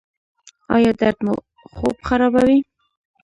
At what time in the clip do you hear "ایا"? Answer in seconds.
0.75-0.91